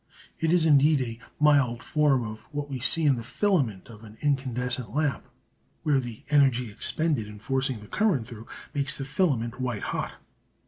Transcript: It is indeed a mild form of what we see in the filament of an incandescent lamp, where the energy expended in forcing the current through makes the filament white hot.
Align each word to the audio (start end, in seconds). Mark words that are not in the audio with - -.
It 0.39 0.51
is 0.51 0.65
indeed 0.65 0.99
a 0.99 1.19
mild 1.39 1.83
form 1.83 2.23
of 2.23 2.47
what 2.51 2.71
we 2.71 2.79
see 2.79 3.05
in 3.05 3.17
the 3.17 3.21
filament 3.23 3.87
of 3.87 4.03
an 4.03 4.17
incandescent 4.19 4.95
lamp, 4.95 5.27
where 5.83 5.99
the 5.99 6.23
energy 6.31 6.71
expended 6.71 7.27
in 7.27 7.37
forcing 7.37 7.81
the 7.81 7.87
current 7.87 8.25
through 8.25 8.47
makes 8.73 8.97
the 8.97 9.05
filament 9.05 9.61
white 9.61 9.83
hot. 9.93 10.13